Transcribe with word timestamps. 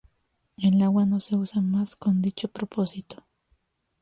El 0.57 0.81
agua 0.81 1.05
no 1.05 1.19
se 1.19 1.35
usa 1.35 1.61
más 1.61 1.95
con 1.95 2.23
dicho 2.23 2.47
propósito. 2.47 3.23